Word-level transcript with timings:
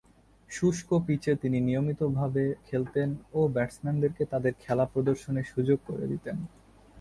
শুষ্ক 0.49 0.89
পিচে 1.07 1.31
তিনি 1.35 1.57
নিয়মিতভাবে 1.59 2.43
খেলতেন 2.67 3.09
ও 3.33 3.39
ব্যাটসম্যানদেরকে 3.47 4.23
তাদের 4.25 4.53
খেলার 4.63 4.91
প্রদর্শনের 4.93 5.49
সুযোগ 5.53 5.77
করে 5.87 6.05
দিতেন। 6.07 6.37